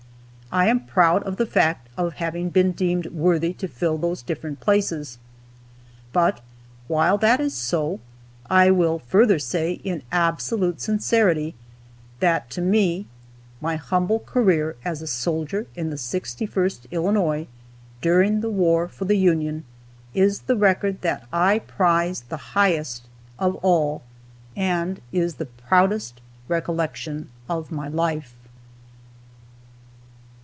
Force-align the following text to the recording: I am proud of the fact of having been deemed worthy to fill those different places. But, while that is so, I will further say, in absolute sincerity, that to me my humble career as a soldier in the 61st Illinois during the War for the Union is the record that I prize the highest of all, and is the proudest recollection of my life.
I 0.53 0.65
am 0.67 0.81
proud 0.85 1.23
of 1.23 1.37
the 1.37 1.45
fact 1.45 1.87
of 1.95 2.15
having 2.15 2.49
been 2.49 2.73
deemed 2.73 3.05
worthy 3.05 3.53
to 3.53 3.69
fill 3.69 3.97
those 3.97 4.21
different 4.21 4.59
places. 4.59 5.17
But, 6.11 6.41
while 6.89 7.17
that 7.19 7.39
is 7.39 7.53
so, 7.53 8.01
I 8.49 8.69
will 8.69 8.99
further 8.99 9.39
say, 9.39 9.79
in 9.85 10.03
absolute 10.11 10.81
sincerity, 10.81 11.55
that 12.19 12.49
to 12.49 12.59
me 12.59 13.05
my 13.61 13.77
humble 13.77 14.19
career 14.19 14.75
as 14.83 15.01
a 15.01 15.07
soldier 15.07 15.67
in 15.73 15.89
the 15.89 15.95
61st 15.95 16.79
Illinois 16.91 17.47
during 18.01 18.41
the 18.41 18.49
War 18.49 18.89
for 18.89 19.05
the 19.05 19.15
Union 19.17 19.63
is 20.13 20.41
the 20.41 20.57
record 20.57 20.99
that 20.99 21.25
I 21.31 21.59
prize 21.59 22.25
the 22.27 22.35
highest 22.57 23.07
of 23.39 23.55
all, 23.63 24.03
and 24.57 24.99
is 25.13 25.35
the 25.35 25.45
proudest 25.45 26.19
recollection 26.49 27.29
of 27.49 27.71
my 27.71 27.87
life. 27.87 28.35